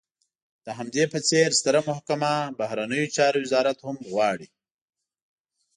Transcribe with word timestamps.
د 0.65 0.67
همدې 0.77 1.05
په 1.13 1.19
څېر 1.29 1.49
ستره 1.59 1.81
محکمه، 1.89 2.33
بهرنیو 2.59 3.11
چارو 3.15 3.39
وزارت 3.45 3.77
هم 3.85 3.97
غواړي. 4.11 4.47